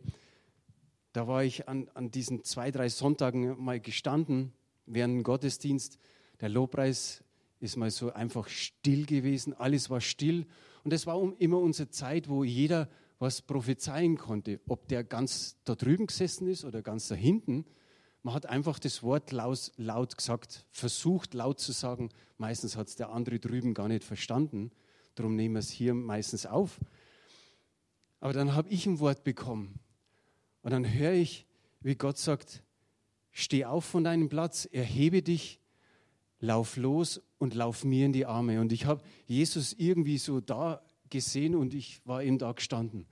[1.13, 4.53] da war ich an, an diesen zwei, drei Sonntagen mal gestanden
[4.85, 5.99] während dem Gottesdienst.
[6.39, 7.23] Der Lobpreis
[7.59, 10.45] ist mal so einfach still gewesen, alles war still.
[10.83, 15.75] Und es war immer unsere Zeit, wo jeder was prophezeien konnte, ob der ganz da
[15.75, 17.65] drüben gesessen ist oder ganz da hinten.
[18.23, 22.09] Man hat einfach das Wort laut, laut gesagt, versucht laut zu sagen.
[22.37, 24.71] Meistens hat es der andere drüben gar nicht verstanden.
[25.15, 26.79] Darum nehmen wir es hier meistens auf.
[28.19, 29.79] Aber dann habe ich ein Wort bekommen.
[30.61, 31.45] Und dann höre ich,
[31.81, 32.63] wie Gott sagt,
[33.31, 35.59] steh auf von deinem Platz, erhebe dich,
[36.39, 38.59] lauf los und lauf mir in die Arme.
[38.61, 43.05] Und ich habe Jesus irgendwie so da gesehen und ich war eben da gestanden.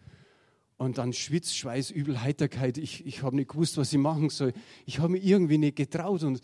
[0.78, 2.78] Und dann Schwitz, Schweiß, Übel, Heiterkeit.
[2.78, 4.54] Ich, ich habe nicht gewusst, was ich machen soll.
[4.86, 6.24] Ich habe mir irgendwie nicht getraut.
[6.24, 6.42] Und,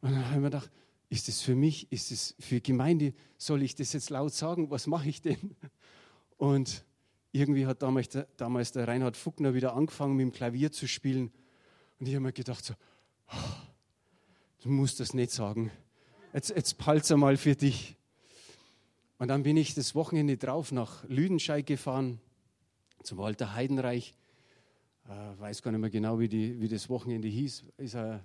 [0.00, 0.70] und dann habe ich mir gedacht,
[1.08, 4.86] ist es für mich, ist es für Gemeinde, soll ich das jetzt laut sagen, was
[4.86, 5.56] mache ich denn?
[6.38, 6.84] Und
[7.32, 11.32] irgendwie hat damals der, damals der Reinhard Fuckner wieder angefangen, mit dem Klavier zu spielen.
[11.98, 12.74] Und ich habe mir gedacht, so,
[13.28, 13.36] oh,
[14.62, 15.70] du musst das nicht sagen.
[16.34, 17.96] Jetzt, jetzt palzer mal für dich.
[19.18, 22.20] Und dann bin ich das Wochenende drauf nach Lüdenscheid gefahren,
[23.02, 24.14] zum Walter Heidenreich.
[25.08, 27.64] Äh, weiß gar nicht mehr genau, wie, die, wie das Wochenende hieß.
[27.78, 28.20] Ist ja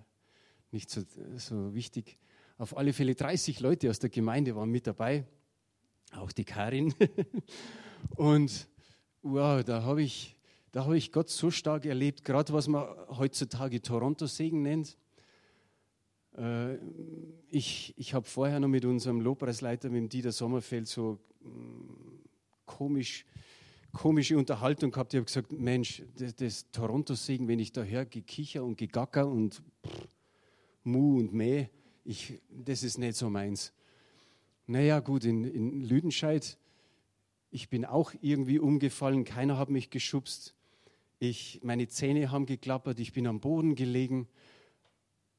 [0.71, 1.01] nicht so,
[1.37, 2.17] so wichtig.
[2.57, 5.25] Auf alle Fälle 30 Leute aus der Gemeinde waren mit dabei,
[6.13, 6.93] auch die Karin.
[8.15, 8.67] Und
[9.31, 10.35] wow, da habe ich,
[10.75, 14.97] hab ich Gott so stark erlebt, gerade was man heutzutage Toronto-Segen nennt.
[16.37, 16.75] Äh,
[17.49, 22.19] ich ich habe vorher noch mit unserem Lobpreisleiter, mit dem Dieter Sommerfeld, so mm,
[22.65, 23.25] komisch,
[23.91, 25.13] komische Unterhaltung gehabt.
[25.13, 29.61] Ich habe gesagt, Mensch, das, das Toronto-Segen, wenn ich da höre, Gekicher und Gegacker und
[29.85, 30.07] pff,
[30.83, 31.67] Mu und Meh,
[32.05, 33.73] ich, das ist nicht so meins.
[34.67, 36.57] Naja, gut, in, in Lüdenscheid,
[37.49, 40.55] ich bin auch irgendwie umgefallen, keiner hat mich geschubst.
[41.19, 44.27] Ich, meine Zähne haben geklappert, ich bin am Boden gelegen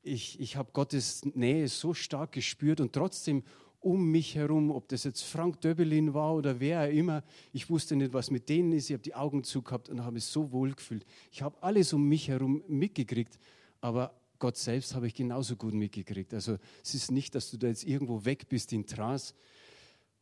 [0.02, 3.42] ich, ich habe Gottes Nähe so stark gespürt und trotzdem
[3.80, 8.12] um mich herum, ob das jetzt Frank Döbelin war oder wer immer, ich wusste nicht,
[8.12, 8.90] was mit denen ist.
[8.90, 11.04] Ich habe die Augen zugehabt und habe es so wohl gefühlt.
[11.30, 13.38] Ich habe alles um mich herum mitgekriegt,
[13.80, 16.34] aber Gott selbst habe ich genauso gut mitgekriegt.
[16.34, 19.34] Also es ist nicht, dass du da jetzt irgendwo weg bist in Trance.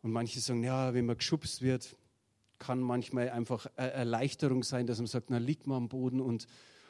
[0.03, 1.97] Und manche sagen, ja, wenn man geschubst wird,
[2.59, 6.47] kann manchmal einfach Erleichterung sein, dass man sagt, na liegt man am Boden und,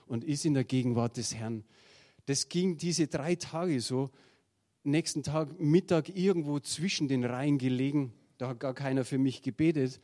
[0.06, 1.64] und ist in der Gegenwart des Herrn.
[2.26, 4.10] Das ging diese drei Tage so.
[4.82, 8.12] Nächsten Tag Mittag irgendwo zwischen den Reihen gelegen.
[8.38, 10.00] Da hat gar keiner für mich gebetet.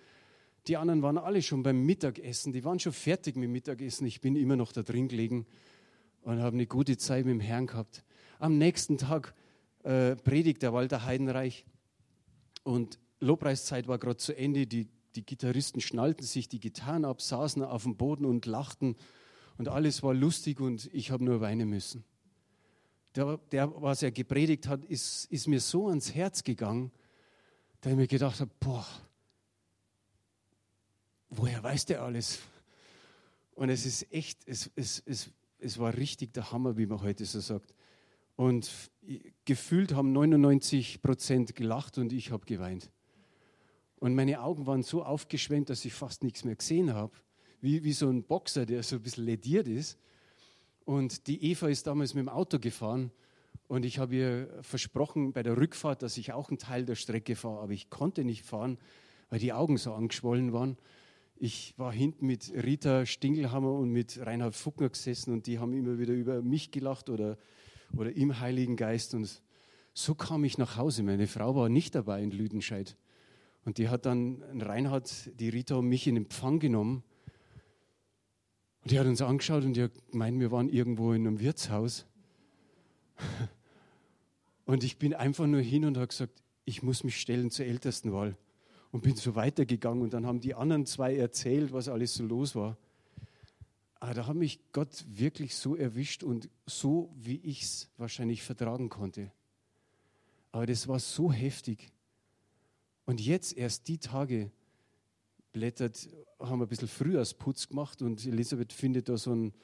[0.68, 2.52] Die anderen waren alle schon beim Mittagessen.
[2.52, 4.06] Die waren schon fertig mit Mittagessen.
[4.06, 5.46] Ich bin immer noch da drin gelegen
[6.22, 8.04] und habe eine gute Zeit mit dem Herrn gehabt.
[8.38, 9.34] Am nächsten Tag
[9.82, 11.64] äh, predigt der Walter Heidenreich
[12.62, 14.66] und Lobpreiszeit war gerade zu Ende.
[14.66, 18.96] Die, die Gitarristen schnallten sich die Gitarren ab, saßen auf dem Boden und lachten
[19.58, 22.04] und alles war lustig und ich habe nur weinen müssen
[23.14, 26.90] der, der, was er gepredigt hat, ist, ist mir so ans Herz gegangen,
[27.80, 28.86] dass ich mir gedacht habe, boah,
[31.30, 32.40] woher weiß der alles?
[33.54, 37.24] Und es ist echt, es, es, es, es war richtig der Hammer, wie man heute
[37.24, 37.74] so sagt.
[38.36, 38.90] Und
[39.44, 42.90] gefühlt haben 99 Prozent gelacht und ich habe geweint.
[43.96, 47.12] Und meine Augen waren so aufgeschwemmt, dass ich fast nichts mehr gesehen habe.
[47.60, 49.98] Wie, wie so ein Boxer, der so ein bisschen lediert ist.
[50.84, 53.12] Und die Eva ist damals mit dem Auto gefahren
[53.68, 57.36] und ich habe ihr versprochen bei der Rückfahrt, dass ich auch einen Teil der Strecke
[57.36, 58.78] fahre, aber ich konnte nicht fahren,
[59.30, 60.76] weil die Augen so angeschwollen waren.
[61.36, 65.98] Ich war hinten mit Rita Stingelhammer und mit Reinhard Fuckner gesessen und die haben immer
[65.98, 67.38] wieder über mich gelacht oder,
[67.96, 69.14] oder im Heiligen Geist.
[69.14, 69.42] Und
[69.94, 71.02] so kam ich nach Hause.
[71.02, 72.96] Meine Frau war nicht dabei in Lüdenscheid.
[73.64, 77.04] Und die hat dann Reinhard, die Rita mich in Empfang genommen
[78.82, 82.06] und die hat uns angeschaut und die hat gemeint, wir waren irgendwo in einem Wirtshaus.
[84.64, 88.36] Und ich bin einfach nur hin und habe gesagt, ich muss mich stellen zur Ältestenwahl.
[88.92, 92.54] Und bin so weitergegangen und dann haben die anderen zwei erzählt, was alles so los
[92.54, 92.76] war.
[94.02, 98.88] Aber da hat mich Gott wirklich so erwischt und so, wie ich es wahrscheinlich vertragen
[98.88, 99.30] konnte.
[100.50, 101.92] Aber das war so heftig.
[103.04, 104.50] Und jetzt erst die Tage,
[105.52, 106.08] blättert,
[106.40, 109.54] haben wir ein bisschen Frühjahrsputz gemacht und Elisabeth findet da so ein,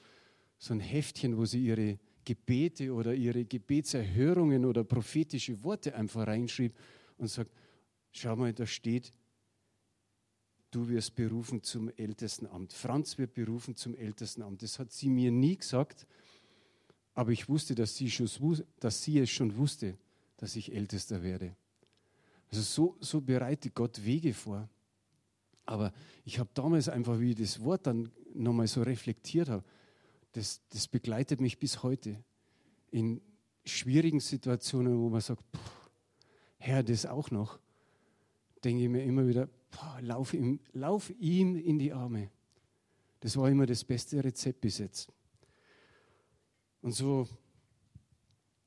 [0.56, 6.76] so ein Heftchen, wo sie ihre Gebete oder ihre Gebetserhörungen oder prophetische Worte einfach reinschrieb
[7.16, 7.50] und sagt,
[8.12, 9.12] schau mal, da steht,
[10.70, 12.72] du wirst berufen zum Ältestenamt.
[12.72, 14.62] Franz wird berufen zum Ältestenamt.
[14.62, 16.06] Das hat sie mir nie gesagt,
[17.14, 18.28] aber ich wusste, dass sie, schon,
[18.78, 19.96] dass sie es schon wusste,
[20.36, 21.56] dass ich Ältester werde.
[22.50, 24.68] Also so, so bereitet Gott Wege vor.
[25.66, 25.92] Aber
[26.24, 29.64] ich habe damals einfach, wie ich das Wort dann nochmal so reflektiert habe,
[30.32, 32.22] das, das begleitet mich bis heute.
[32.90, 33.20] In
[33.64, 35.44] schwierigen Situationen, wo man sagt,
[36.58, 37.58] Herr, das auch noch,
[38.64, 42.30] denke ich mir immer wieder, pff, lauf, ihm, lauf ihm in die Arme.
[43.20, 45.12] Das war immer das beste Rezept bis jetzt.
[46.82, 47.28] Und so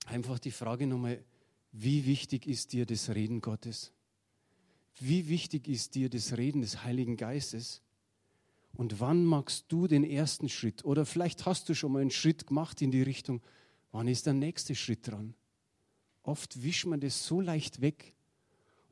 [0.05, 1.23] einfach die Frage nochmal,
[1.71, 3.93] wie wichtig ist dir das Reden Gottes?
[4.99, 7.81] Wie wichtig ist dir das Reden des Heiligen Geistes?
[8.73, 10.83] Und wann magst du den ersten Schritt?
[10.85, 13.41] Oder vielleicht hast du schon mal einen Schritt gemacht in die Richtung,
[13.91, 15.33] wann ist der nächste Schritt dran?
[16.23, 18.13] Oft wischt man das so leicht weg.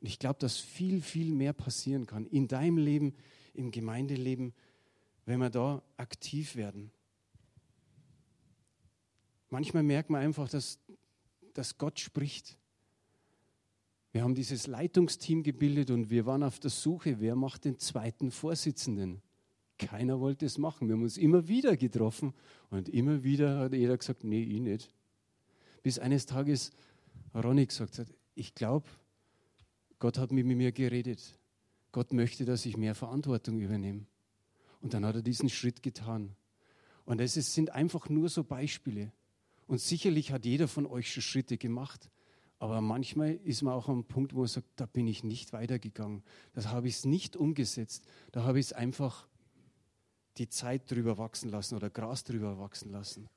[0.00, 3.14] Und ich glaube, dass viel, viel mehr passieren kann in deinem Leben,
[3.52, 4.54] im Gemeindeleben,
[5.26, 6.90] wenn wir da aktiv werden.
[9.50, 10.78] Manchmal merkt man einfach, dass,
[11.54, 12.56] dass Gott spricht
[14.12, 18.30] Wir haben dieses Leitungsteam gebildet und wir waren auf der Suche, wer macht den zweiten
[18.32, 19.22] Vorsitzenden.
[19.78, 20.88] Keiner wollte es machen.
[20.88, 22.34] Wir haben uns immer wieder getroffen
[22.70, 24.92] und immer wieder hat jeder gesagt, nee, ich nicht.
[25.82, 26.72] Bis eines Tages
[27.34, 28.88] Ronny gesagt hat, ich glaube,
[30.00, 31.38] Gott hat mit mir geredet.
[31.92, 34.06] Gott möchte, dass ich mehr Verantwortung übernehme.
[34.80, 36.34] Und dann hat er diesen Schritt getan.
[37.04, 39.12] Und es sind einfach nur so Beispiele.
[39.66, 42.10] Und sicherlich hat jeder von euch schon Schritte gemacht.
[42.58, 46.22] Aber manchmal ist man auch am Punkt, wo man sagt, da bin ich nicht weitergegangen.
[46.54, 48.04] Das habe ich es nicht umgesetzt.
[48.32, 49.28] Da habe ich es einfach
[50.38, 53.28] die Zeit drüber wachsen lassen oder Gras drüber wachsen lassen.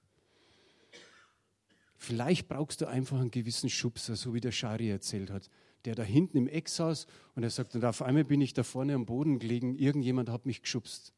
[1.97, 5.49] Vielleicht brauchst du einfach einen gewissen Schubser, so wie der Schari erzählt hat,
[5.85, 8.63] der da hinten im Eck saß und er sagt, und auf einmal bin ich da
[8.63, 11.13] vorne am Boden gelegen, irgendjemand hat mich geschubst.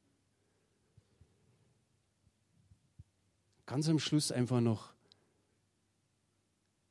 [3.65, 4.93] Ganz am Schluss einfach noch,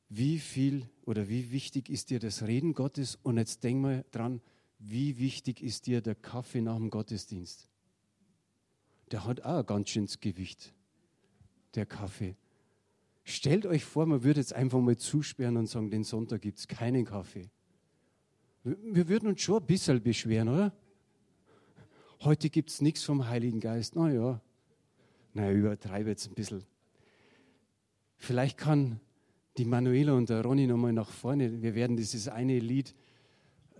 [0.08, 3.18] wie viel oder wie wichtig ist dir das Reden Gottes?
[3.22, 4.40] Und jetzt denk mal dran,
[4.78, 7.68] wie wichtig ist dir der Kaffee nach dem Gottesdienst?
[9.10, 10.72] Der hat auch ein ganz schönes Gewicht,
[11.74, 12.36] der Kaffee.
[13.24, 16.68] Stellt euch vor, man würde jetzt einfach mal zusperren und sagen, den Sonntag gibt es
[16.68, 17.50] keinen Kaffee.
[18.64, 20.72] Wir würden uns schon ein bisschen beschweren, oder?
[22.22, 23.94] Heute gibt es nichts vom Heiligen Geist.
[23.94, 24.40] Na ja,
[25.34, 26.64] naja, übertreibe jetzt ein bisschen.
[28.16, 29.00] Vielleicht kann
[29.58, 31.60] die Manuela und der Ronny nochmal nach vorne.
[31.60, 32.94] Wir werden dieses eine Lied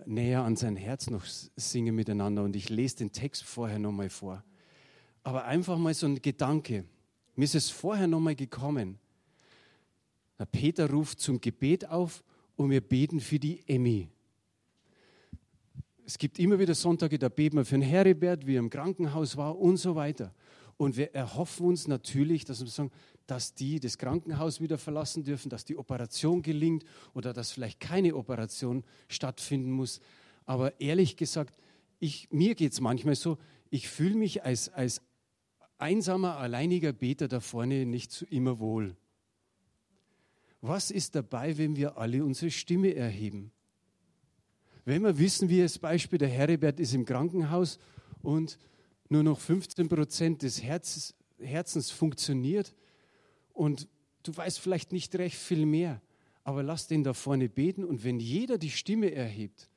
[0.05, 4.43] näher an sein Herz noch singen miteinander und ich lese den Text vorher nochmal vor.
[5.23, 6.85] Aber einfach mal so ein Gedanke.
[7.35, 8.99] Mir ist es vorher nochmal gekommen.
[10.37, 12.23] Der Peter ruft zum Gebet auf
[12.55, 14.09] und wir beten für die Emmy.
[16.05, 19.37] Es gibt immer wieder Sonntage, da beten wir für den Heribert, wie er im Krankenhaus
[19.37, 20.33] war und so weiter.
[20.77, 22.91] Und wir erhoffen uns natürlich, dass wir sagen,
[23.25, 28.15] dass die das Krankenhaus wieder verlassen dürfen, dass die Operation gelingt oder dass vielleicht keine
[28.15, 29.99] Operation stattfinden muss.
[30.45, 31.57] Aber ehrlich gesagt,
[31.99, 33.39] ich, mir geht es manchmal so,
[33.71, 35.01] ich fühle mich als, als
[35.79, 38.95] einsamer, alleiniger Beter da vorne nicht so immer wohl.
[40.61, 43.51] Was ist dabei, wenn wir alle unsere Stimme erheben?
[44.85, 47.79] Wenn wir wissen, wie das Beispiel der Heribert ist im Krankenhaus
[48.21, 48.59] und
[49.09, 52.75] nur noch 15 Prozent des Herzens, Herzens funktioniert
[53.53, 53.87] und
[54.21, 56.01] du weißt vielleicht nicht recht viel mehr,
[56.43, 59.69] aber lass den da vorne beten und wenn jeder die Stimme erhebt,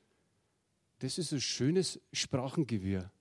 [0.99, 3.11] das ist ein schönes Sprachengewirr.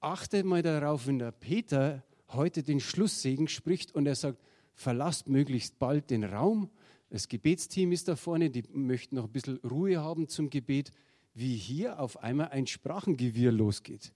[0.00, 4.42] Achte mal darauf, wenn der Peter heute den Schlusssegen spricht und er sagt,
[4.74, 6.70] verlasst möglichst bald den Raum.
[7.08, 10.92] Das Gebetsteam ist da vorne, die möchten noch ein bisschen Ruhe haben zum Gebet,
[11.34, 14.12] wie hier auf einmal ein Sprachengewirr losgeht.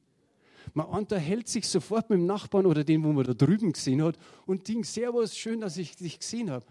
[0.75, 4.19] Man unterhält sich sofort mit dem Nachbarn oder den, wo man da drüben gesehen hat
[4.47, 6.67] und denkt, Servus, schön, dass ich dich gesehen habe.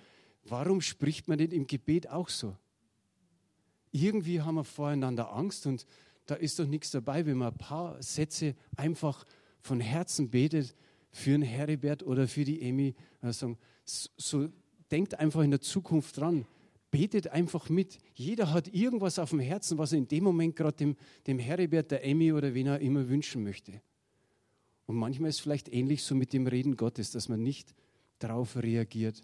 [0.46, 2.56] Warum spricht man nicht im Gebet auch so?
[3.92, 5.86] Irgendwie haben wir voreinander Angst und
[6.26, 9.26] da ist doch nichts dabei, wenn man ein paar Sätze einfach
[9.62, 10.76] von Herzen betet
[11.12, 12.96] für den Heribert oder für die Emi.
[13.22, 14.50] Also so,
[14.92, 16.46] denkt einfach in der Zukunft dran.
[16.92, 18.00] Betet einfach mit.
[18.16, 20.96] Jeder hat irgendwas auf dem Herzen, was er in dem Moment gerade dem,
[21.28, 23.82] dem Heribert, der Emmy oder wen er immer wünschen möchte.
[24.88, 27.76] Und manchmal ist es vielleicht ähnlich so mit dem Reden Gottes, dass man nicht
[28.18, 29.22] darauf reagiert,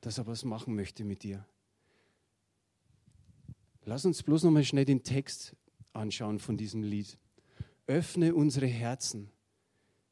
[0.00, 1.44] dass er was machen möchte mit dir.
[3.84, 5.56] Lass uns bloß noch mal schnell den Text
[5.92, 7.18] anschauen von diesem Lied.
[7.86, 9.30] Öffne unsere Herzen.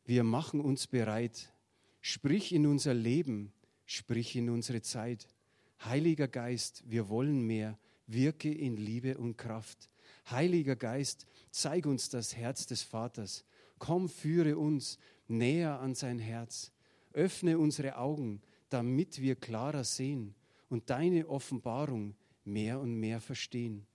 [0.04, 1.52] Wir machen uns bereit.
[2.00, 3.52] Sprich in unser Leben.
[3.86, 5.28] Sprich in unsere Zeit.
[5.84, 7.78] Heiliger Geist, wir wollen mehr.
[8.06, 9.88] Wirke in Liebe und Kraft.
[10.30, 13.44] Heiliger Geist, zeig uns das Herz des Vaters.
[13.78, 16.72] Komm, führe uns näher an sein Herz.
[17.12, 20.34] Öffne unsere Augen, damit wir klarer sehen
[20.68, 23.86] und deine Offenbarung mehr und mehr verstehen.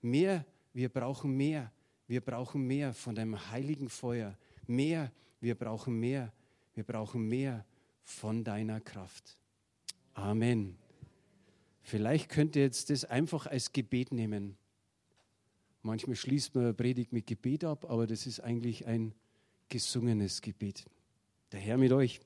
[0.00, 0.44] Mehr
[0.78, 1.72] wir brauchen mehr.
[2.06, 4.38] Wir brauchen mehr von deinem heiligen Feuer.
[4.68, 5.10] Mehr.
[5.40, 6.32] Wir brauchen mehr.
[6.74, 7.64] Wir brauchen mehr
[8.04, 9.36] von deiner Kraft.
[10.18, 10.76] Amen.
[11.80, 14.58] Vielleicht könnt ihr jetzt das einfach als Gebet nehmen.
[15.82, 19.14] Manchmal schließt man Predigt mit Gebet ab, aber das ist eigentlich ein
[19.68, 20.86] gesungenes Gebet.
[21.52, 22.20] Der Herr mit euch.